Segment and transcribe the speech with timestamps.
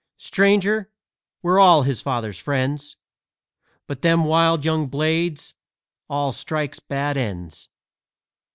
[0.17, 0.91] Stranger,
[1.43, 2.97] we're all his father's friends,
[3.85, 5.53] But them wild young blades
[6.09, 7.69] all strikes bad ends!"